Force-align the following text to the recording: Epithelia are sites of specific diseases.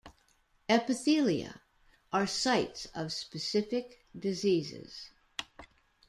Epithelia 0.67 1.59
are 2.11 2.25
sites 2.25 2.87
of 2.95 3.13
specific 3.13 4.03
diseases. 4.17 5.11